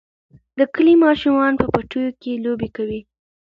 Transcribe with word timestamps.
د 0.57 0.59
کلي 0.73 0.95
ماشومان 1.05 1.53
په 1.57 1.65
پټیو 1.73 2.09
کې 2.21 2.41
لوبې 2.45 2.69
کوي. 2.75 3.01